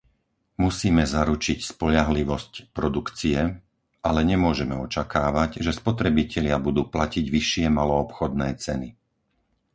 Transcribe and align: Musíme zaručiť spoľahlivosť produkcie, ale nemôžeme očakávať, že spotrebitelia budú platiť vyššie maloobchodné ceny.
Musíme 0.65 1.03
zaručiť 1.15 1.57
spoľahlivosť 1.71 2.53
produkcie, 2.77 3.37
ale 4.07 4.19
nemôžeme 4.31 4.73
očakávať, 4.85 5.51
že 5.65 5.77
spotrebitelia 5.81 6.57
budú 6.67 6.81
platiť 6.95 7.25
vyššie 7.35 7.65
maloobchodné 7.77 8.49
ceny. 8.63 8.89